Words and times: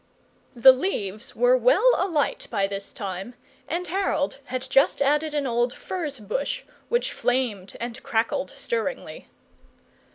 The 0.55 0.71
leaves 0.71 1.35
were 1.35 1.55
well 1.55 1.91
alight 1.95 2.47
by 2.49 2.65
this 2.65 2.91
time, 2.91 3.35
and 3.67 3.87
Harold 3.87 4.39
had 4.45 4.67
just 4.67 4.99
added 4.99 5.35
an 5.35 5.45
old 5.45 5.75
furze 5.75 6.19
bush, 6.19 6.63
which 6.89 7.13
flamed 7.13 7.77
and 7.79 8.01
crackled 8.01 8.49
stirringly. 8.49 9.27